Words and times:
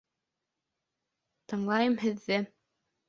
Тыңлайым 1.53 1.99
һеҙҙе! 2.05 2.45